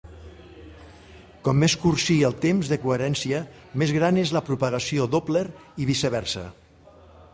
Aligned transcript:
Com 1.47 1.59
més 1.63 1.75
curt 1.83 2.01
sigui 2.03 2.25
el 2.29 2.33
temps 2.45 2.71
de 2.73 2.79
coherència, 2.85 3.43
més 3.83 3.95
gran 3.99 4.19
és 4.25 4.33
la 4.39 4.43
propagació 4.51 5.07
Doppler 5.17 5.45
i 5.85 5.89
viceversa. 5.95 6.49